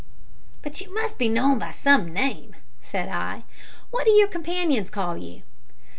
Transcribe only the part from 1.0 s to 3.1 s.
be known by some name," said